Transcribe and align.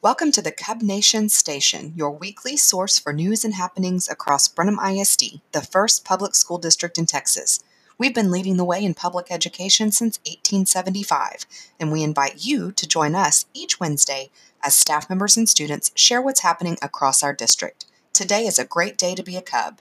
Welcome 0.00 0.30
to 0.32 0.42
the 0.42 0.52
Cub 0.52 0.80
Nation 0.80 1.28
Station, 1.28 1.92
your 1.96 2.12
weekly 2.12 2.56
source 2.56 3.00
for 3.00 3.12
news 3.12 3.44
and 3.44 3.54
happenings 3.54 4.08
across 4.08 4.46
Brenham 4.46 4.78
ISD, 4.78 5.40
the 5.50 5.60
first 5.60 6.04
public 6.04 6.36
school 6.36 6.58
district 6.58 6.98
in 6.98 7.06
Texas. 7.06 7.58
We've 7.98 8.14
been 8.14 8.30
leading 8.30 8.58
the 8.58 8.64
way 8.64 8.84
in 8.84 8.94
public 8.94 9.26
education 9.28 9.90
since 9.90 10.20
1875, 10.20 11.46
and 11.80 11.90
we 11.90 12.04
invite 12.04 12.46
you 12.46 12.70
to 12.70 12.86
join 12.86 13.16
us 13.16 13.46
each 13.52 13.80
Wednesday 13.80 14.30
as 14.62 14.76
staff 14.76 15.10
members 15.10 15.36
and 15.36 15.48
students 15.48 15.90
share 15.96 16.22
what's 16.22 16.42
happening 16.42 16.78
across 16.80 17.24
our 17.24 17.32
district. 17.32 17.84
Today 18.12 18.46
is 18.46 18.60
a 18.60 18.64
great 18.64 18.98
day 18.98 19.16
to 19.16 19.24
be 19.24 19.36
a 19.36 19.42
Cub. 19.42 19.80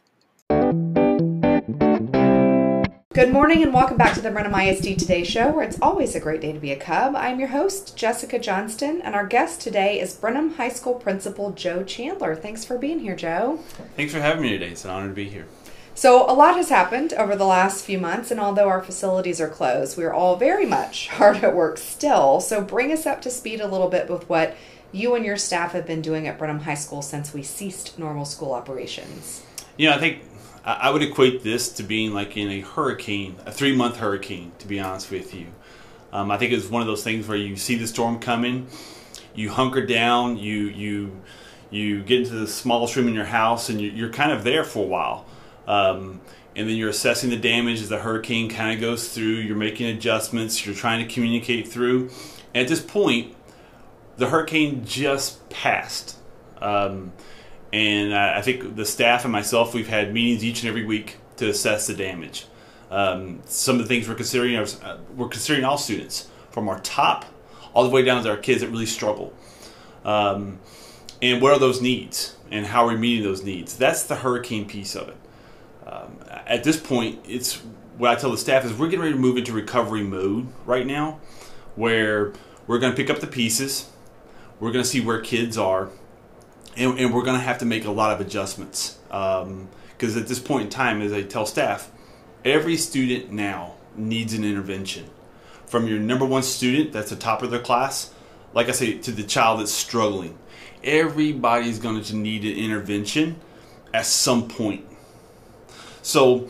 Good 3.17 3.33
morning 3.33 3.63
and 3.63 3.73
welcome 3.73 3.97
back 3.97 4.13
to 4.13 4.21
the 4.21 4.29
Brenham 4.29 4.53
ISD 4.53 4.99
Today 4.99 5.23
Show, 5.23 5.49
where 5.49 5.63
it's 5.63 5.81
always 5.81 6.13
a 6.13 6.19
great 6.19 6.39
day 6.39 6.51
to 6.51 6.59
be 6.59 6.71
a 6.71 6.75
Cub. 6.75 7.15
I'm 7.15 7.39
your 7.39 7.47
host, 7.47 7.97
Jessica 7.97 8.37
Johnston, 8.37 9.01
and 9.01 9.15
our 9.15 9.25
guest 9.25 9.59
today 9.59 9.99
is 9.99 10.13
Brenham 10.13 10.53
High 10.53 10.69
School 10.69 10.93
Principal 10.93 11.49
Joe 11.49 11.83
Chandler. 11.83 12.35
Thanks 12.35 12.63
for 12.63 12.77
being 12.77 12.99
here, 12.99 13.15
Joe. 13.15 13.57
Thanks 13.95 14.13
for 14.13 14.19
having 14.19 14.43
me 14.43 14.49
today. 14.49 14.69
It's 14.69 14.85
an 14.85 14.91
honor 14.91 15.07
to 15.07 15.15
be 15.15 15.29
here. 15.29 15.47
So, 15.95 16.29
a 16.29 16.33
lot 16.33 16.57
has 16.57 16.69
happened 16.69 17.13
over 17.13 17.35
the 17.35 17.43
last 17.43 17.83
few 17.83 17.97
months, 17.97 18.29
and 18.29 18.39
although 18.39 18.67
our 18.67 18.83
facilities 18.83 19.41
are 19.41 19.49
closed, 19.49 19.97
we're 19.97 20.13
all 20.13 20.35
very 20.35 20.67
much 20.67 21.07
hard 21.17 21.37
at 21.37 21.55
work 21.55 21.79
still. 21.79 22.39
So, 22.39 22.61
bring 22.61 22.91
us 22.91 23.07
up 23.07 23.23
to 23.23 23.31
speed 23.31 23.61
a 23.61 23.67
little 23.67 23.89
bit 23.89 24.11
with 24.11 24.29
what 24.29 24.55
you 24.91 25.15
and 25.15 25.25
your 25.25 25.37
staff 25.37 25.71
have 25.71 25.87
been 25.87 26.03
doing 26.03 26.27
at 26.27 26.37
Brenham 26.37 26.59
High 26.59 26.75
School 26.75 27.01
since 27.01 27.33
we 27.33 27.41
ceased 27.41 27.97
normal 27.97 28.25
school 28.25 28.53
operations. 28.53 29.43
Yeah, 29.75 29.95
I 29.95 29.97
think 29.97 30.21
I 30.67 30.89
would 30.89 31.01
equate 31.01 31.43
this 31.43 31.71
to 31.73 31.83
being 31.83 32.13
like 32.13 32.35
in 32.35 32.49
a 32.49 32.59
hurricane, 32.59 33.37
a 33.45 33.51
three 33.51 33.73
month 33.73 33.97
hurricane, 33.97 34.51
to 34.59 34.67
be 34.67 34.79
honest 34.81 35.09
with 35.09 35.33
you. 35.33 35.47
Um, 36.11 36.29
I 36.29 36.37
think 36.37 36.51
it's 36.51 36.69
one 36.69 36.81
of 36.81 36.87
those 36.87 37.03
things 37.03 37.27
where 37.27 37.37
you 37.37 37.55
see 37.55 37.75
the 37.75 37.87
storm 37.87 38.19
coming, 38.19 38.67
you 39.33 39.49
hunker 39.49 39.85
down, 39.85 40.37
you 40.37 40.67
you 40.67 41.21
you 41.69 42.03
get 42.03 42.19
into 42.21 42.33
the 42.33 42.47
smallest 42.47 42.95
room 42.97 43.07
in 43.07 43.13
your 43.13 43.25
house, 43.25 43.69
and 43.69 43.79
you're 43.79 44.11
kind 44.11 44.31
of 44.31 44.43
there 44.43 44.63
for 44.63 44.83
a 44.83 44.87
while. 44.87 45.25
Um, 45.67 46.21
and 46.55 46.67
then 46.67 46.75
you're 46.75 46.89
assessing 46.89 47.29
the 47.29 47.37
damage 47.37 47.81
as 47.81 47.89
the 47.89 47.99
hurricane 47.99 48.49
kind 48.49 48.73
of 48.73 48.81
goes 48.81 49.13
through. 49.13 49.35
You're 49.35 49.55
making 49.55 49.87
adjustments. 49.87 50.65
You're 50.65 50.75
trying 50.75 51.07
to 51.07 51.13
communicate 51.13 51.67
through. 51.67 52.09
And 52.53 52.63
at 52.63 52.67
this 52.67 52.81
point, 52.81 53.35
the 54.17 54.29
hurricane 54.29 54.83
just 54.83 55.49
passed. 55.49 56.17
Um, 56.59 57.13
and 57.73 58.15
I 58.15 58.41
think 58.41 58.75
the 58.75 58.85
staff 58.85 59.23
and 59.23 59.31
myself, 59.31 59.73
we've 59.73 59.87
had 59.87 60.13
meetings 60.13 60.43
each 60.43 60.61
and 60.61 60.69
every 60.69 60.85
week 60.85 61.17
to 61.37 61.49
assess 61.49 61.87
the 61.87 61.93
damage. 61.93 62.45
Um, 62.89 63.41
some 63.45 63.75
of 63.75 63.81
the 63.81 63.87
things 63.87 64.07
we're 64.07 64.15
considering 64.15 64.55
are 64.55 64.65
uh, 64.83 64.97
we're 65.15 65.27
considering 65.27 65.65
all 65.65 65.77
students 65.77 66.29
from 66.51 66.69
our 66.69 66.79
top 66.79 67.25
all 67.73 67.83
the 67.83 67.89
way 67.89 68.01
down 68.01 68.23
to 68.23 68.29
our 68.29 68.37
kids 68.37 68.61
that 68.61 68.69
really 68.69 68.85
struggle. 68.85 69.33
Um, 70.05 70.59
and 71.21 71.41
what 71.41 71.51
are 71.51 71.59
those 71.59 71.81
needs 71.81 72.35
and 72.49 72.65
how 72.65 72.85
are 72.85 72.89
we 72.89 72.97
meeting 72.97 73.23
those 73.23 73.43
needs? 73.43 73.75
That's 73.75 74.03
the 74.03 74.15
hurricane 74.15 74.67
piece 74.67 74.95
of 74.95 75.09
it. 75.09 75.17
Um, 75.85 76.19
at 76.45 76.63
this 76.63 76.79
point, 76.79 77.19
it's 77.27 77.61
what 77.97 78.11
I 78.11 78.15
tell 78.15 78.31
the 78.31 78.37
staff 78.37 78.63
is 78.65 78.73
we're 78.73 78.87
getting 78.87 79.01
ready 79.01 79.13
to 79.13 79.19
move 79.19 79.37
into 79.37 79.51
recovery 79.51 80.03
mode 80.03 80.47
right 80.65 80.85
now, 80.85 81.19
where 81.75 82.33
we're 82.67 82.79
going 82.79 82.93
to 82.93 82.95
pick 82.95 83.09
up 83.09 83.19
the 83.19 83.27
pieces, 83.27 83.89
we're 84.59 84.71
going 84.71 84.83
to 84.83 84.89
see 84.89 85.01
where 85.01 85.19
kids 85.21 85.57
are, 85.57 85.89
and, 86.77 86.99
and 86.99 87.13
we're 87.13 87.23
going 87.23 87.37
to 87.37 87.43
have 87.43 87.57
to 87.59 87.65
make 87.65 87.85
a 87.85 87.91
lot 87.91 88.11
of 88.11 88.21
adjustments 88.21 88.97
because 89.07 89.43
um, 89.43 89.69
at 90.17 90.27
this 90.27 90.39
point 90.39 90.65
in 90.65 90.69
time, 90.69 91.01
as 91.01 91.11
I 91.11 91.23
tell 91.23 91.45
staff, 91.45 91.91
every 92.45 92.77
student 92.77 93.31
now 93.31 93.75
needs 93.95 94.33
an 94.33 94.43
intervention. 94.43 95.09
From 95.65 95.87
your 95.87 95.99
number 95.99 96.25
one 96.25 96.43
student 96.43 96.93
that's 96.93 97.09
the 97.09 97.15
top 97.15 97.41
of 97.41 97.51
their 97.51 97.59
class, 97.59 98.13
like 98.53 98.69
I 98.69 98.71
say, 98.71 98.97
to 98.99 99.11
the 99.11 99.23
child 99.23 99.59
that's 99.59 99.71
struggling, 99.71 100.37
everybody's 100.83 101.79
going 101.79 102.01
to 102.01 102.15
need 102.15 102.45
an 102.45 102.55
intervention 102.55 103.39
at 103.93 104.05
some 104.05 104.47
point. 104.47 104.85
So 106.01 106.47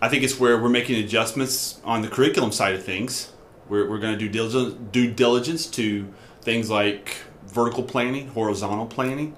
I 0.00 0.08
think 0.08 0.24
it's 0.24 0.40
where 0.40 0.60
we're 0.60 0.68
making 0.68 1.02
adjustments 1.04 1.80
on 1.84 2.02
the 2.02 2.08
curriculum 2.08 2.50
side 2.50 2.74
of 2.74 2.82
things. 2.82 3.32
We're, 3.68 3.88
we're 3.88 3.98
going 3.98 4.18
to 4.18 4.28
do 4.28 4.78
due 4.90 5.10
diligence 5.12 5.66
to 5.66 6.12
things 6.40 6.70
like 6.70 7.16
vertical 7.46 7.82
planning, 7.82 8.28
horizontal 8.28 8.86
planning. 8.86 9.36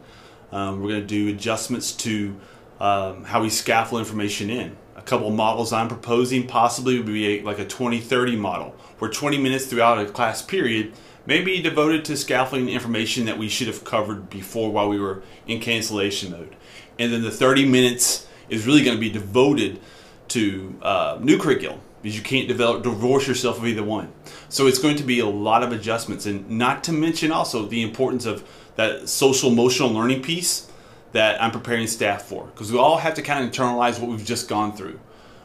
Um, 0.52 0.80
we're 0.82 0.90
going 0.90 1.00
to 1.00 1.06
do 1.06 1.28
adjustments 1.28 1.92
to 1.92 2.38
um, 2.80 3.24
how 3.24 3.42
we 3.42 3.50
scaffold 3.50 4.00
information 4.00 4.50
in. 4.50 4.76
A 4.96 5.02
couple 5.02 5.30
models 5.30 5.72
I'm 5.72 5.88
proposing 5.88 6.46
possibly 6.46 6.96
would 6.96 7.06
be 7.06 7.38
a, 7.38 7.42
like 7.42 7.58
a 7.58 7.64
20-30 7.64 8.38
model, 8.38 8.74
where 8.98 9.10
20 9.10 9.38
minutes 9.38 9.66
throughout 9.66 9.98
a 9.98 10.06
class 10.06 10.42
period 10.42 10.92
may 11.26 11.42
be 11.42 11.60
devoted 11.60 12.04
to 12.06 12.16
scaffolding 12.16 12.68
information 12.68 13.26
that 13.26 13.38
we 13.38 13.48
should 13.48 13.66
have 13.66 13.84
covered 13.84 14.30
before 14.30 14.72
while 14.72 14.88
we 14.88 14.98
were 14.98 15.22
in 15.46 15.60
cancellation 15.60 16.32
mode. 16.32 16.56
And 16.98 17.12
then 17.12 17.22
the 17.22 17.30
30 17.30 17.66
minutes 17.66 18.26
is 18.48 18.66
really 18.66 18.82
going 18.82 18.96
to 18.96 19.00
be 19.00 19.10
devoted 19.10 19.78
to 20.28 20.78
uh, 20.82 21.18
new 21.20 21.38
curriculum 21.38 21.80
because 22.02 22.16
you 22.16 22.22
can't 22.22 22.48
develop 22.48 22.82
divorce 22.82 23.26
yourself 23.26 23.58
of 23.58 23.66
either 23.66 23.82
one. 23.82 24.12
So 24.48 24.66
it's 24.66 24.78
going 24.78 24.96
to 24.96 25.02
be 25.02 25.18
a 25.18 25.26
lot 25.26 25.62
of 25.62 25.72
adjustments, 25.72 26.26
and 26.26 26.48
not 26.48 26.84
to 26.84 26.92
mention 26.92 27.32
also 27.32 27.66
the 27.66 27.82
importance 27.82 28.24
of 28.24 28.48
that 28.78 29.08
social 29.08 29.50
emotional 29.50 29.90
learning 29.90 30.22
piece 30.22 30.70
that 31.10 31.42
I'm 31.42 31.50
preparing 31.50 31.88
staff 31.88 32.22
for 32.22 32.46
because 32.46 32.70
we 32.70 32.78
all 32.78 32.98
have 32.98 33.14
to 33.14 33.22
kind 33.22 33.44
of 33.44 33.50
internalize 33.50 33.98
what 33.98 34.08
we've 34.08 34.24
just 34.24 34.48
gone 34.48 34.72
through 34.72 35.00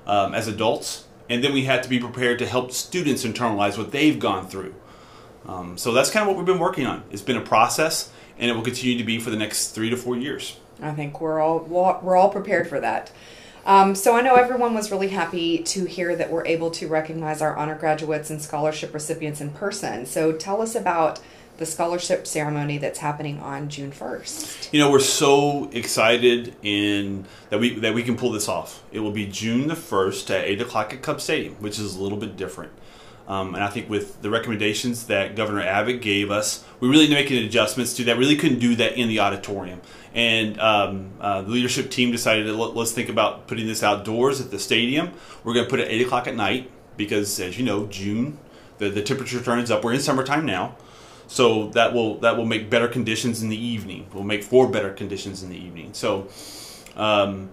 um, 0.05 0.35
as 0.35 0.47
adults, 0.47 1.07
and 1.29 1.44
then 1.44 1.51
we 1.51 1.63
have 1.63 1.81
to 1.81 1.89
be 1.89 1.99
prepared 1.99 2.38
to 2.39 2.45
help 2.45 2.71
students 2.71 3.25
internalize 3.25 3.75
what 3.75 3.91
they've 3.91 4.19
gone 4.19 4.47
through. 4.47 4.75
Um, 5.47 5.79
so 5.79 5.94
that's 5.94 6.11
kind 6.11 6.21
of 6.21 6.27
what 6.27 6.38
we've 6.38 6.45
been 6.45 6.59
working 6.59 6.85
on. 6.85 7.03
It's 7.09 7.23
been 7.23 7.35
a 7.35 7.41
process, 7.41 8.11
and 8.38 8.51
it 8.51 8.53
will 8.53 8.61
continue 8.61 8.99
to 8.99 9.03
be 9.03 9.19
for 9.19 9.31
the 9.31 9.35
next 9.35 9.69
three 9.69 9.89
to 9.89 9.97
four 9.97 10.15
years. 10.15 10.59
I 10.79 10.91
think 10.91 11.19
we're 11.19 11.39
all 11.39 11.59
we're 11.59 12.15
all 12.15 12.29
prepared 12.29 12.67
for 12.67 12.79
that. 12.81 13.11
Um, 13.65 13.95
so 13.95 14.15
I 14.15 14.21
know 14.21 14.35
everyone 14.35 14.75
was 14.75 14.91
really 14.91 15.07
happy 15.07 15.63
to 15.63 15.85
hear 15.85 16.15
that 16.17 16.29
we're 16.29 16.45
able 16.45 16.69
to 16.71 16.88
recognize 16.88 17.41
our 17.41 17.55
honor 17.55 17.75
graduates 17.75 18.29
and 18.29 18.39
scholarship 18.41 18.94
recipients 18.94 19.41
in 19.41 19.51
person. 19.51 20.05
So 20.05 20.33
tell 20.33 20.61
us 20.61 20.75
about 20.75 21.19
the 21.57 21.65
scholarship 21.65 22.25
ceremony 22.25 22.77
that's 22.77 22.99
happening 22.99 23.39
on 23.39 23.69
June 23.69 23.91
1st. 23.91 24.73
You 24.73 24.79
know, 24.79 24.91
we're 24.91 24.99
so 24.99 25.69
excited 25.71 26.55
in 26.63 27.25
that 27.49 27.59
we 27.59 27.75
that 27.79 27.93
we 27.93 28.03
can 28.03 28.17
pull 28.17 28.31
this 28.31 28.47
off. 28.47 28.83
It 28.91 28.99
will 28.99 29.11
be 29.11 29.27
June 29.27 29.67
the 29.67 29.75
1st 29.75 30.29
at 30.31 30.45
8 30.45 30.61
o'clock 30.61 30.93
at 30.93 31.01
Cub 31.01 31.21
Stadium, 31.21 31.55
which 31.55 31.79
is 31.79 31.95
a 31.95 32.01
little 32.01 32.17
bit 32.17 32.35
different. 32.35 32.71
Um, 33.27 33.55
and 33.55 33.63
I 33.63 33.69
think 33.69 33.89
with 33.89 34.21
the 34.21 34.29
recommendations 34.29 35.07
that 35.07 35.35
Governor 35.35 35.61
Abbott 35.61 36.01
gave 36.01 36.29
us, 36.29 36.65
we 36.79 36.89
really 36.89 37.07
need 37.07 37.25
to 37.27 37.35
make 37.35 37.45
adjustments 37.45 37.93
to 37.95 38.03
that. 38.05 38.17
Really 38.17 38.35
couldn't 38.35 38.59
do 38.59 38.75
that 38.75 38.97
in 38.97 39.07
the 39.07 39.19
auditorium. 39.19 39.81
And 40.13 40.59
um, 40.59 41.11
uh, 41.21 41.41
the 41.41 41.49
leadership 41.49 41.89
team 41.89 42.11
decided 42.11 42.43
to 42.45 42.53
let, 42.53 42.75
us 42.75 42.91
think 42.91 43.09
about 43.09 43.47
putting 43.47 43.65
this 43.65 43.81
outdoors 43.81 44.41
at 44.41 44.51
the 44.51 44.59
stadium. 44.59 45.11
We're 45.43 45.53
going 45.53 45.65
to 45.65 45.69
put 45.69 45.79
it 45.79 45.85
at 45.85 45.91
8 45.91 46.01
o'clock 46.01 46.27
at 46.27 46.35
night 46.35 46.69
because, 46.97 47.39
as 47.39 47.57
you 47.57 47.63
know, 47.63 47.87
June, 47.87 48.39
the, 48.77 48.89
the 48.89 49.01
temperature 49.01 49.41
turns 49.41 49.71
up. 49.71 49.83
We're 49.83 49.93
in 49.93 50.01
summertime 50.01 50.45
now. 50.45 50.75
So 51.33 51.69
that 51.69 51.94
will 51.94 52.19
that 52.19 52.38
will 52.38 52.45
make 52.45 52.69
better 52.69 52.88
conditions 52.88 53.41
in 53.41 53.49
the 53.49 53.57
evening. 53.57 54.05
Will 54.13 54.21
make 54.21 54.44
for 54.44 54.69
better 54.69 54.94
conditions 54.94 55.41
in 55.41 55.49
the 55.49 55.57
evening. 55.57 55.95
So 55.95 56.27
um, 56.95 57.49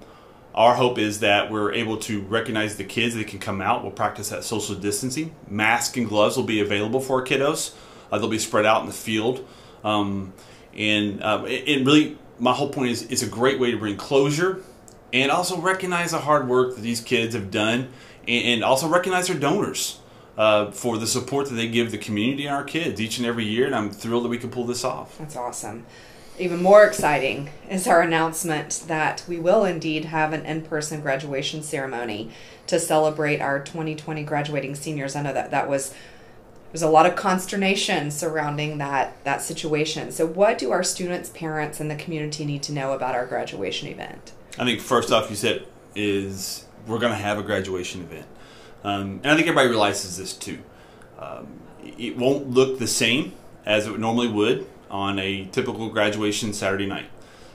our 0.55 0.75
hope 0.75 0.99
is 0.99 1.21
that 1.21 1.51
we're 1.51 1.73
able 1.73 1.97
to 2.01 2.21
recognize 2.21 2.77
the 2.77 2.85
kids 2.85 3.15
that 3.15 3.27
can 3.27 3.39
come 3.39 3.63
out. 3.63 3.83
We'll 3.83 3.93
practice 3.93 4.29
that 4.29 4.45
social 4.45 4.75
distancing. 4.75 5.35
Masks 5.49 5.97
and 5.97 6.07
gloves 6.07 6.37
will 6.37 6.45
be 6.45 6.61
available 6.61 7.01
for 7.01 7.21
our 7.21 7.27
kiddos. 7.27 7.73
Uh, 8.13 8.19
they'll 8.19 8.29
be 8.29 8.39
spread 8.39 8.67
out 8.67 8.83
in 8.83 8.87
the 8.87 8.93
field. 8.93 9.49
Um, 9.83 10.35
and 10.77 11.23
uh, 11.23 11.45
it, 11.47 11.67
it, 11.67 11.87
really, 11.87 12.19
my 12.39 12.53
whole 12.53 12.69
point 12.69 12.91
is 12.91 13.05
it's 13.05 13.23
a 13.23 13.29
great 13.29 13.59
way 13.59 13.71
to 13.71 13.79
bring 13.79 13.97
closure 13.97 14.63
and 15.11 15.31
also 15.31 15.59
recognize 15.59 16.11
the 16.11 16.19
hard 16.19 16.49
work 16.49 16.75
that 16.75 16.83
these 16.83 17.01
kids 17.01 17.35
have 17.35 17.51
done 17.51 17.89
and 18.29 18.63
also 18.63 18.89
recognize 18.89 19.29
their 19.29 19.39
donors 19.39 20.01
uh, 20.41 20.71
for 20.71 20.97
the 20.97 21.07
support 21.07 21.47
that 21.51 21.55
they 21.55 21.69
give 21.69 21.91
the 21.91 21.99
community 21.99 22.47
and 22.47 22.57
our 22.57 22.65
kids 22.65 22.99
each 22.99 23.19
and 23.19 23.27
every 23.27 23.45
year. 23.45 23.67
And 23.67 23.75
I'm 23.75 23.91
thrilled 23.91 24.25
that 24.25 24.31
we 24.31 24.39
can 24.39 24.51
pull 24.51 24.65
this 24.65 24.85
off. 24.85 25.19
That's 25.19 25.37
awesome. 25.37 25.85
Even 26.39 26.63
more 26.63 26.87
exciting 26.87 27.51
is 27.69 27.87
our 27.87 28.01
announcement 28.01 28.85
that 28.87 29.23
we 29.29 29.39
will 29.39 29.67
indeed 29.67 30.07
have 30.07 30.33
an 30.33 30.47
in 30.47 30.63
person 30.63 31.03
graduation 31.03 31.63
ceremony 31.63 32.31
to 32.69 32.81
celebrate 32.81 33.43
our 33.43 33.63
2020 33.63 34.25
graduating 34.25 34.75
seniors. 34.75 35.15
I 35.15 35.21
know 35.21 35.35
that 35.35 35.51
that 35.51 35.69
was 35.69 35.93
there's 36.73 36.81
a 36.81 36.89
lot 36.89 37.05
of 37.05 37.17
consternation 37.17 38.11
surrounding 38.11 38.79
that 38.79 39.23
that 39.25 39.43
situation. 39.43 40.11
So, 40.11 40.25
what 40.25 40.57
do 40.57 40.71
our 40.71 40.85
students, 40.85 41.29
parents, 41.29 41.81
and 41.81 41.91
the 41.91 41.97
community 41.97 42.47
need 42.47 42.63
to 42.63 42.73
know 42.73 42.95
about 42.95 43.15
our 43.15 43.27
graduation 43.27 43.89
event? 43.89 44.33
I 44.59 44.65
think 44.65 44.81
first 44.81 45.13
off, 45.13 45.29
you 45.29 45.37
said 45.37 45.67
is 45.95 46.65
we're 46.87 46.99
going 46.99 47.13
to 47.13 47.19
have 47.19 47.39
a 47.39 47.43
graduation 47.43 48.01
event. 48.01 48.25
Um, 48.85 49.21
and 49.23 49.27
I 49.27 49.35
think 49.37 49.47
everybody 49.47 49.69
realizes 49.69 50.17
this 50.17 50.33
too. 50.35 50.59
Um, 51.19 51.61
it 51.83 52.17
won't 52.17 52.51
look 52.51 52.79
the 52.79 52.87
same 52.87 53.33
as 53.67 53.87
it 53.87 53.99
normally 53.99 54.29
would 54.29 54.67
on 54.91 55.19
a 55.19 55.47
typical 55.47 55.91
graduation 55.91 56.53
Saturday 56.53 56.87
night. 56.87 57.07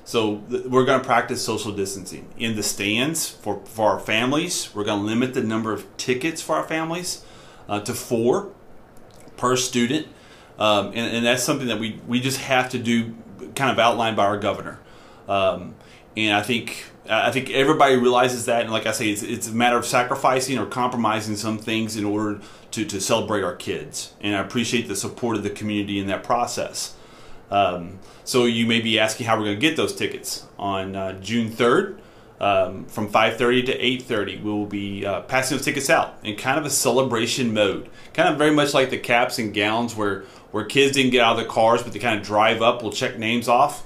So 0.03 0.37
th- 0.49 0.65
we're 0.65 0.85
going 0.85 1.01
to 1.01 1.05
practice 1.05 1.43
social 1.43 1.71
distancing 1.71 2.29
in 2.37 2.55
the 2.55 2.63
stands 2.63 3.27
for, 3.27 3.61
for 3.65 3.89
our 3.89 3.99
families. 3.99 4.73
We're 4.73 4.83
going 4.83 5.01
to 5.01 5.05
limit 5.05 5.33
the 5.33 5.41
number 5.41 5.73
of 5.73 5.85
tickets 5.97 6.41
for 6.41 6.55
our 6.55 6.63
families 6.63 7.25
uh, 7.67 7.79
to 7.81 7.93
four 7.93 8.51
per 9.35 9.55
student. 9.55 10.07
Um, 10.59 10.87
and, 10.87 11.17
and 11.17 11.25
that's 11.25 11.43
something 11.43 11.67
that 11.67 11.79
we, 11.79 11.99
we 12.07 12.21
just 12.21 12.39
have 12.39 12.69
to 12.69 12.79
do, 12.79 13.15
kind 13.55 13.71
of 13.71 13.79
outlined 13.79 14.15
by 14.15 14.25
our 14.25 14.37
governor. 14.37 14.79
Um, 15.27 15.75
and 16.17 16.35
I 16.35 16.41
think 16.41 16.85
I 17.09 17.31
think 17.31 17.51
everybody 17.51 17.95
realizes 17.97 18.45
that, 18.45 18.63
and 18.63 18.71
like 18.71 18.87
I 18.87 18.91
say, 18.91 19.09
it's, 19.09 19.21
it's 19.21 19.47
a 19.47 19.53
matter 19.53 19.77
of 19.77 19.85
sacrificing 19.85 20.57
or 20.57 20.65
compromising 20.65 21.35
some 21.35 21.59
things 21.59 21.95
in 21.95 22.03
order 22.03 22.41
to, 22.71 22.85
to 22.85 22.99
celebrate 22.99 23.43
our 23.43 23.55
kids. 23.55 24.13
And 24.21 24.35
I 24.35 24.39
appreciate 24.39 24.87
the 24.87 24.95
support 24.95 25.37
of 25.37 25.43
the 25.43 25.51
community 25.51 25.99
in 25.99 26.07
that 26.07 26.23
process. 26.23 26.95
Um, 27.51 27.99
so 28.23 28.45
you 28.45 28.65
may 28.65 28.81
be 28.81 28.99
asking 28.99 29.27
how 29.27 29.37
we're 29.37 29.45
going 29.45 29.57
to 29.57 29.61
get 29.61 29.77
those 29.77 29.95
tickets 29.95 30.47
on 30.57 30.95
uh, 30.95 31.19
June 31.19 31.51
third. 31.51 32.01
Um, 32.37 32.83
from 32.87 33.09
5.30 33.09 33.67
to 33.67 33.79
8.30 33.79 34.43
we 34.43 34.51
will 34.51 34.65
be 34.65 35.05
uh, 35.05 35.21
passing 35.21 35.55
those 35.55 35.63
tickets 35.63 35.89
out 35.89 36.17
in 36.21 36.35
kind 36.35 36.59
of 36.59 36.65
a 36.65 36.69
celebration 36.69 37.53
mode 37.53 37.89
kind 38.13 38.27
of 38.27 38.37
very 38.37 38.51
much 38.51 38.73
like 38.73 38.89
the 38.89 38.97
caps 38.97 39.39
and 39.39 39.53
gowns 39.53 39.95
where 39.95 40.23
where 40.51 40.65
kids 40.65 40.97
didn't 40.97 41.11
get 41.11 41.21
out 41.21 41.31
of 41.31 41.37
their 41.37 41.47
cars 41.47 41.81
but 41.81 41.93
they 41.93 41.99
kind 41.99 42.19
of 42.19 42.25
drive 42.25 42.61
up 42.61 42.83
we'll 42.83 42.91
check 42.91 43.17
names 43.17 43.47
off 43.47 43.85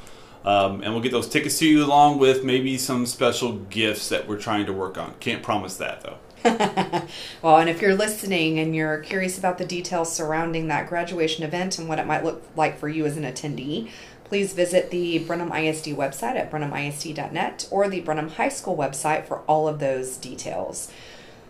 um, 0.50 0.82
and 0.82 0.92
we'll 0.92 1.04
get 1.04 1.12
those 1.12 1.30
tickets 1.30 1.60
to 1.60 1.68
you 1.68 1.86
along 1.86 2.18
with 2.18 2.44
maybe 2.44 2.76
some 2.76 3.06
special 3.06 3.54
gifts 3.54 4.10
that 4.10 4.28
we're 4.28 4.40
trying 4.40 4.66
to 4.66 4.74
work 4.74 4.98
on. 4.98 5.14
Can't 5.20 5.44
promise 5.44 5.78
that 5.78 6.02
though. 6.02 6.18
well, 7.44 7.58
and 7.58 7.70
if 7.70 7.84
you're 7.84 7.94
listening 7.94 8.58
and 8.58 8.76
you're 8.76 8.98
curious 9.00 9.38
about 9.38 9.60
the 9.60 9.66
details 9.66 10.12
surrounding 10.12 10.68
that 10.68 10.90
graduation 10.90 11.44
event 11.44 11.78
and 11.78 11.88
what 11.88 12.00
it 12.00 12.08
might 12.08 12.24
look 12.24 12.42
like 12.56 12.80
for 12.80 12.90
you 12.90 13.06
as 13.06 13.16
an 13.16 13.26
attendee, 13.26 13.92
please 14.24 14.54
visit 14.54 14.90
the 14.90 15.20
Brenham 15.20 15.52
ISD 15.52 15.88
website 15.88 16.36
at 16.36 16.50
brenhamisd.net 16.50 17.68
or 17.70 17.88
the 17.88 18.00
Brenham 18.00 18.30
High 18.30 18.50
School 18.50 18.76
website 18.76 19.28
for 19.28 19.40
all 19.42 19.68
of 19.68 19.78
those 19.78 20.18
details. 20.18 20.92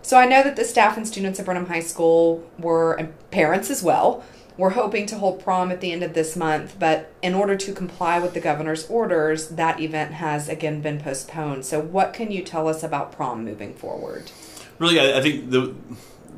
So 0.02 0.18
I 0.18 0.26
know 0.26 0.44
that 0.44 0.58
the 0.58 0.66
staff 0.66 0.98
and 0.98 1.08
students 1.08 1.40
at 1.40 1.46
Brenham 1.46 1.68
High 1.68 1.82
School 1.82 2.44
were, 2.58 2.94
and 2.96 3.14
parents 3.32 3.70
as 3.70 3.82
well, 3.82 4.26
we're 4.60 4.72
hoping 4.72 5.06
to 5.06 5.18
hold 5.18 5.42
prom 5.42 5.72
at 5.72 5.80
the 5.80 5.94
end 5.94 6.04
of 6.04 6.14
this 6.14 6.36
month, 6.36 6.76
but 6.78 7.14
in 7.22 7.34
order 7.34 7.56
to 7.56 7.74
comply 7.74 8.20
with 8.20 8.34
the 8.34 8.42
governor's 8.42 8.86
orders, 8.90 9.48
that 9.48 9.80
event 9.80 10.12
has 10.12 10.50
again 10.50 10.82
been 10.82 11.00
postponed. 11.00 11.64
So, 11.66 11.80
what 11.80 12.14
can 12.14 12.30
you 12.30 12.44
tell 12.44 12.68
us 12.68 12.84
about 12.84 13.14
prom 13.14 13.46
moving 13.46 13.74
forward? 13.74 14.32
Really, 14.78 15.00
I, 15.00 15.22
think 15.22 15.50
the, 15.50 15.74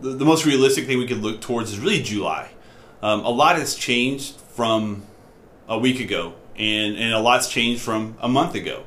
the, 0.02 0.12
the 0.12 0.26
most 0.26 0.46
realistic 0.46 0.86
thing 0.86 1.00
we 1.00 1.08
could 1.08 1.24
look 1.24 1.42
towards 1.42 1.72
is 1.72 1.80
really 1.80 2.02
July. 2.04 2.52
Um, 3.02 3.26
a 3.26 3.30
lot 3.30 3.56
has 3.56 3.74
changed 3.74 4.36
from 4.36 5.04
a 5.68 5.80
week 5.80 6.00
ago, 6.00 6.36
and 6.56 6.96
and 6.98 7.14
a 7.14 7.20
lot's 7.20 7.50
changed 7.50 7.82
from 7.82 8.18
a 8.22 8.28
month 8.28 8.54
ago. 8.54 8.84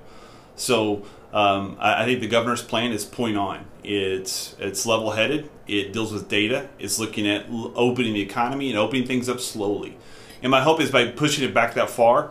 So 0.55 1.05
um, 1.35 1.77
I, 1.81 2.03
I, 2.03 2.05
think 2.07 2.21
the 2.21 2.29
governor's 2.29 2.63
plan 2.63 2.93
is 2.93 3.05
point 3.05 3.37
on. 3.37 3.67
It's 3.83 4.55
it's 4.61 4.87
level 4.87 5.11
headed. 5.11 5.51
It 5.67 5.93
deals 5.93 6.13
with 6.13 6.29
data. 6.29 6.69
It's 6.79 7.01
looking 7.01 7.29
at 7.29 7.47
opening 7.51 8.15
the 8.15 8.21
economy 8.21 8.71
and 8.71 8.79
opening 8.79 9.05
things 9.05 9.29
up 9.29 9.41
slowly. 9.41 9.99
And 10.43 10.51
my 10.51 10.61
hope 10.61 10.81
is 10.81 10.93
by 10.93 11.09
pushing 11.09 11.43
it 11.43 11.53
back 11.53 11.75
that 11.75 11.91
far, 11.91 12.31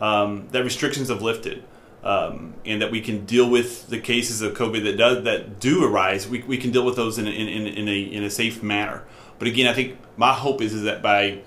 um, 0.00 0.46
that 0.52 0.62
restrictions 0.62 1.08
have 1.08 1.22
lifted. 1.22 1.64
Um, 2.04 2.54
and 2.64 2.80
that 2.82 2.92
we 2.92 3.00
can 3.00 3.24
deal 3.24 3.50
with 3.50 3.88
the 3.88 3.98
cases 3.98 4.40
of 4.40 4.54
COVID 4.54 4.84
that 4.84 4.96
does 4.96 5.24
that 5.24 5.58
do 5.58 5.84
arise. 5.84 6.28
We, 6.28 6.40
we 6.42 6.56
can 6.56 6.70
deal 6.70 6.84
with 6.84 6.94
those 6.94 7.18
in 7.18 7.26
a, 7.26 7.30
in, 7.30 7.48
in, 7.48 7.66
in, 7.66 7.88
a, 7.88 7.98
in 7.98 8.22
a 8.22 8.30
safe 8.30 8.62
manner. 8.62 9.02
But 9.40 9.48
again, 9.48 9.66
I 9.66 9.72
think 9.72 9.98
my 10.16 10.32
hope 10.32 10.62
is, 10.62 10.72
is 10.72 10.82
that 10.82 11.02
by 11.02 11.40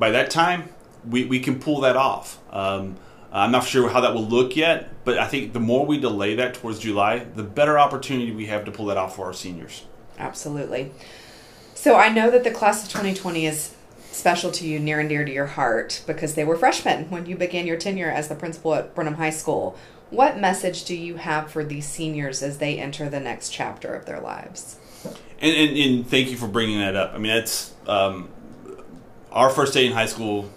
by 0.00 0.10
that 0.10 0.28
time 0.28 0.70
we, 1.08 1.24
we 1.24 1.38
can 1.38 1.60
pull 1.60 1.82
that 1.82 1.94
off. 1.96 2.40
Um, 2.52 2.96
I'm 3.32 3.50
not 3.50 3.64
sure 3.64 3.88
how 3.88 4.02
that 4.02 4.12
will 4.12 4.26
look 4.26 4.56
yet, 4.56 5.04
but 5.04 5.16
I 5.18 5.26
think 5.26 5.54
the 5.54 5.60
more 5.60 5.86
we 5.86 5.98
delay 5.98 6.34
that 6.34 6.54
towards 6.54 6.80
July, 6.80 7.20
the 7.20 7.42
better 7.42 7.78
opportunity 7.78 8.30
we 8.30 8.46
have 8.46 8.66
to 8.66 8.70
pull 8.70 8.86
that 8.86 8.98
off 8.98 9.16
for 9.16 9.24
our 9.26 9.32
seniors. 9.32 9.84
Absolutely. 10.18 10.92
So 11.74 11.96
I 11.96 12.10
know 12.10 12.30
that 12.30 12.44
the 12.44 12.50
class 12.50 12.84
of 12.84 12.90
2020 12.90 13.46
is 13.46 13.74
special 14.10 14.50
to 14.52 14.66
you, 14.66 14.78
near 14.78 15.00
and 15.00 15.08
dear 15.08 15.24
to 15.24 15.32
your 15.32 15.46
heart, 15.46 16.02
because 16.06 16.34
they 16.34 16.44
were 16.44 16.56
freshmen 16.56 17.08
when 17.08 17.24
you 17.24 17.34
began 17.34 17.66
your 17.66 17.78
tenure 17.78 18.10
as 18.10 18.28
the 18.28 18.34
principal 18.34 18.74
at 18.74 18.94
Brenham 18.94 19.14
High 19.14 19.30
School. 19.30 19.78
What 20.10 20.38
message 20.38 20.84
do 20.84 20.94
you 20.94 21.16
have 21.16 21.50
for 21.50 21.64
these 21.64 21.88
seniors 21.88 22.42
as 22.42 22.58
they 22.58 22.78
enter 22.78 23.08
the 23.08 23.18
next 23.18 23.48
chapter 23.48 23.94
of 23.94 24.04
their 24.04 24.20
lives? 24.20 24.76
And, 25.40 25.56
and, 25.56 25.76
and 25.78 26.06
thank 26.06 26.30
you 26.30 26.36
for 26.36 26.46
bringing 26.46 26.80
that 26.80 26.94
up. 26.94 27.14
I 27.14 27.18
mean, 27.18 27.32
that's 27.32 27.72
um, 27.86 28.28
our 29.32 29.48
first 29.48 29.72
day 29.72 29.86
in 29.86 29.92
high 29.92 30.06
school. 30.06 30.50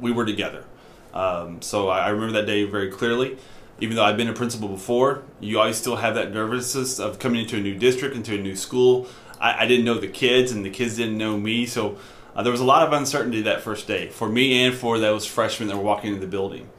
We 0.00 0.10
were 0.10 0.24
together 0.24 0.64
um, 1.12 1.60
so 1.62 1.88
I, 1.88 2.06
I, 2.06 2.08
remember 2.08 2.32
that 2.34 2.46
day 2.46 2.64
very 2.64 2.90
clearly. 2.90 3.36
Even 3.80 3.96
though 3.96 4.04
I've 4.04 4.16
been 4.16 4.28
a 4.28 4.32
principal 4.32 4.68
before, 4.68 5.24
you 5.40 5.58
always 5.58 5.76
still 5.76 5.96
have 5.96 6.14
that 6.14 6.32
nervousness 6.32 6.98
of 7.00 7.18
coming 7.18 7.42
into 7.42 7.56
a 7.56 7.60
new 7.60 7.74
district, 7.74 8.14
into 8.14 8.34
a 8.34 8.38
new 8.38 8.54
school. 8.54 9.08
I, 9.40 9.64
I 9.64 9.66
didn't 9.66 9.84
know 9.84 9.98
the 9.98 10.08
kids, 10.08 10.52
and 10.52 10.64
the 10.64 10.70
kids 10.70 10.96
didn't 10.96 11.18
know 11.18 11.36
me, 11.36 11.66
so 11.66 11.98
uh, 12.34 12.42
there 12.42 12.52
was 12.52 12.60
a 12.60 12.64
lot 12.64 12.86
of 12.86 12.92
uncertainty 12.92 13.42
that 13.42 13.60
first 13.60 13.86
day 13.86 14.08
for 14.08 14.28
me 14.28 14.64
and 14.64 14.74
for 14.74 14.98
those 14.98 15.26
freshmen 15.26 15.68
that 15.68 15.76
were 15.76 15.82
walking 15.82 16.10
into 16.14 16.20
the 16.20 16.30
building. 16.30 16.70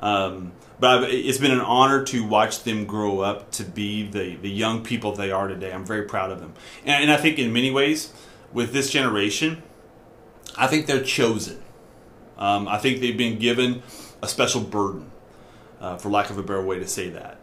Um, 0.00 0.52
but 0.80 1.04
I've, 1.04 1.10
it's 1.10 1.38
been 1.38 1.50
an 1.50 1.60
honor 1.60 2.04
to 2.04 2.26
watch 2.26 2.62
them 2.62 2.84
grow 2.84 3.20
up 3.20 3.50
to 3.52 3.64
be 3.64 4.08
the, 4.08 4.36
the 4.36 4.50
young 4.50 4.82
people 4.82 5.12
they 5.12 5.30
are 5.30 5.48
today. 5.48 5.72
I'm 5.72 5.86
very 5.86 6.04
proud 6.04 6.30
of 6.30 6.40
them. 6.40 6.54
And, 6.84 7.04
and 7.04 7.12
I 7.12 7.16
think 7.16 7.38
in 7.38 7.52
many 7.52 7.70
ways, 7.70 8.12
with 8.52 8.72
this 8.72 8.90
generation, 8.90 9.62
I 10.56 10.66
think 10.66 10.86
they're 10.86 11.02
chosen. 11.02 11.62
Um, 12.38 12.68
I 12.68 12.78
think 12.78 13.00
they've 13.00 13.16
been 13.16 13.38
given 13.38 13.82
a 14.22 14.28
special 14.28 14.60
burden, 14.60 15.10
uh, 15.80 15.96
for 15.96 16.08
lack 16.08 16.30
of 16.30 16.38
a 16.38 16.42
better 16.42 16.62
way 16.62 16.78
to 16.78 16.86
say 16.86 17.10
that. 17.10 17.38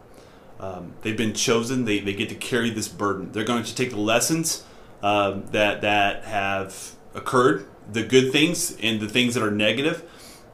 Um, 0.58 0.94
they've 1.02 1.16
been 1.16 1.34
chosen. 1.34 1.84
They, 1.84 2.00
they 2.00 2.14
get 2.14 2.30
to 2.30 2.34
carry 2.34 2.70
this 2.70 2.88
burden. 2.88 3.32
They're 3.32 3.44
going 3.44 3.64
to 3.64 3.74
take 3.74 3.90
the 3.90 4.00
lessons 4.00 4.64
um, 5.02 5.44
that 5.52 5.82
that 5.82 6.24
have 6.24 6.94
occurred, 7.14 7.66
the 7.92 8.02
good 8.02 8.32
things 8.32 8.76
and 8.82 9.00
the 9.00 9.08
things 9.08 9.34
that 9.34 9.42
are 9.42 9.50
negative, 9.50 10.02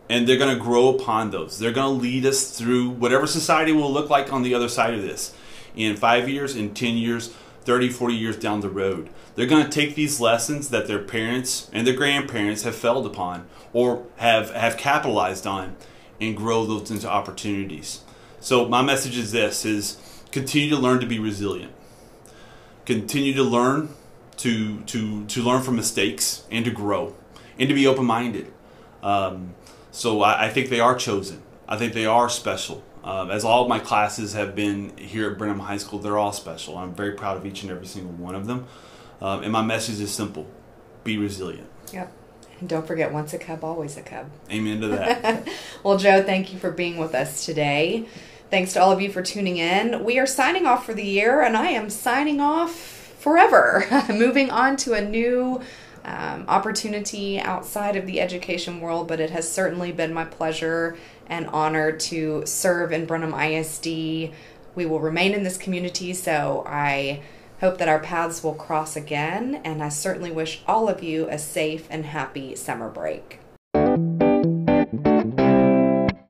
and 0.09 0.27
they're 0.27 0.39
going 0.39 0.57
to 0.57 0.61
grow 0.63 0.89
upon 0.89 1.31
those. 1.31 1.59
They're 1.59 1.73
going 1.73 1.97
to 1.97 2.03
lead 2.03 2.27
us 2.27 2.59
through 2.59 2.91
whatever 2.91 3.27
society 3.27 3.73
will 3.73 3.93
look 3.93 4.11
like 4.11 4.33
on 4.33 4.43
the 4.43 4.55
other 4.55 4.69
side 4.69 4.95
of 4.95 5.03
this. 5.03 5.35
In 5.77 5.97
five 5.97 6.29
years, 6.29 6.57
in 6.57 6.75
ten 6.75 6.97
years, 6.97 7.33
30, 7.65 7.91
40 7.91 8.15
years 8.15 8.37
down 8.37 8.61
the 8.61 8.69
road. 8.69 9.09
They're 9.35 9.47
going 9.47 9.65
to 9.65 9.71
take 9.71 9.95
these 9.95 10.21
lessons 10.21 10.71
that 10.71 10.87
their 10.87 11.03
parents 11.03 11.71
and 11.73 11.87
their 11.87 11.95
grandparents 11.95 12.63
have 12.63 12.75
failed 12.75 13.07
upon 13.07 13.47
or 13.73 14.07
have, 14.17 14.51
have 14.51 14.77
capitalized 14.77 15.47
on 15.47 15.77
and 16.21 16.37
grow 16.37 16.65
those 16.65 16.91
into 16.91 17.09
opportunities. 17.09 18.03
So 18.41 18.69
my 18.69 18.83
message 18.83 19.17
is 19.17 19.33
this 19.33 19.65
is 19.65 19.97
continue 20.31 20.71
to 20.71 20.77
learn 20.77 21.01
to 21.01 21.07
be 21.07 21.19
resilient. 21.19 21.73
Continue 22.85 23.35
to 23.35 23.43
learn 23.43 23.91
to 24.39 24.81
to 24.81 25.25
to 25.27 25.43
learn 25.43 25.63
from 25.63 25.77
mistakes 25.77 26.45
and 26.51 26.65
to 26.65 26.71
grow 26.71 27.15
and 27.59 27.69
to 27.69 27.75
be 27.75 27.87
open 27.87 28.05
minded. 28.05 28.53
Um, 29.03 29.55
so 29.93 30.23
I, 30.23 30.47
I 30.47 30.51
think 30.51 30.69
they 30.69 30.81
are 30.81 30.97
chosen. 30.97 31.43
I 31.69 31.77
think 31.77 31.93
they 31.93 32.07
are 32.07 32.29
special. 32.29 32.83
Um, 33.05 33.31
as 33.31 33.45
all 33.45 33.63
of 33.63 33.69
my 33.69 33.79
classes 33.79 34.35
have 34.35 34.55
been 34.55 34.97
here 34.97 35.31
at 35.31 35.39
Brenham 35.39 35.59
High 35.59 35.77
School, 35.77 35.99
they're 35.99 36.19
all 36.19 36.33
special. 36.33 36.79
I'm 36.79 36.95
very 36.95 37.13
proud 37.13 37.37
of 37.37 37.45
each 37.45 37.63
and 37.63 37.73
every 37.73 37.87
single 37.87 38.13
one 38.13 38.35
of 38.35 38.47
them. 38.47 38.67
Um, 39.21 39.43
and 39.43 39.53
my 39.53 39.63
message 39.63 40.01
is 40.01 40.13
simple 40.13 40.47
be 41.05 41.19
resilient. 41.19 41.69
Yep. 41.93 42.13
And 42.61 42.69
don't 42.69 42.87
forget, 42.87 43.13
once 43.13 43.33
a 43.33 43.39
cub, 43.39 43.65
always 43.65 43.97
a 43.97 44.03
cub. 44.03 44.31
Amen 44.51 44.81
to 44.81 44.89
that. 44.89 45.49
well, 45.83 45.99
Joe, 45.99 46.23
thank 46.23 46.53
you 46.53 46.59
for 46.59 46.71
being 46.71 46.97
with 46.97 47.15
us 47.15 47.45
today. 47.45 48.07
Thanks 48.51 48.75
to 48.75 48.83
all 48.83 48.93
of 48.93 49.01
you 49.01 49.11
for 49.11 49.23
tuning 49.23 49.57
in. 49.57 50.05
We 50.05 50.19
are 50.19 50.27
signing 50.27 50.67
off 50.67 50.87
for 50.87 50.95
the 50.95 51.05
year, 51.05 51.43
and 51.43 51.57
I 51.57 51.69
am 51.69 51.91
signing 51.91 52.41
off 52.41 52.73
forever. 53.19 53.85
Moving 54.09 54.51
on 54.51 54.77
to 54.79 54.93
a 54.93 55.01
new 55.01 55.61
um, 56.05 56.45
opportunity 56.49 57.39
outside 57.39 57.97
of 57.97 58.07
the 58.07 58.21
education 58.21 58.81
world, 58.81 59.07
but 59.09 59.21
it 59.21 59.31
has 59.31 59.51
certainly 59.51 59.93
been 59.93 60.13
my 60.13 60.25
pleasure 60.25 60.97
and 61.27 61.47
honor 61.49 61.93
to 61.93 62.45
serve 62.47 62.93
in 62.93 63.07
Brenham 63.07 63.35
ISD. 63.35 63.87
We 64.75 64.87
will 64.87 65.01
remain 65.01 65.33
in 65.33 65.45
this 65.45 65.59
community, 65.59 66.13
so 66.15 66.65
I 66.67 67.23
hope 67.61 67.79
that 67.79 67.89
our 67.89 68.01
paths 68.01 68.43
will 68.43 68.55
cross 68.55 68.97
again, 68.97 69.61
and 69.65 69.83
I 69.83 69.89
certainly 69.89 70.33
wish 70.33 70.63
all 70.67 70.89
of 70.89 71.03
you 71.03 71.29
a 71.29 71.39
safe 71.39 71.87
and 71.91 72.05
happy 72.05 72.57
summer 72.57 72.89
break. 72.89 73.42